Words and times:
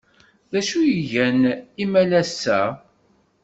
D 0.51 0.53
acu 0.59 0.77
ay 0.81 0.97
gan 1.11 1.41
imalas-a? 1.83 2.61